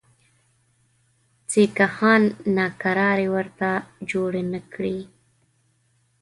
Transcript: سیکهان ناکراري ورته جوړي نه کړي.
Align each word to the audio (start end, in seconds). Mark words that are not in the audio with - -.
سیکهان 1.51 2.23
ناکراري 2.57 3.27
ورته 3.35 3.69
جوړي 4.11 4.43
نه 4.53 4.59
کړي. 4.73 4.97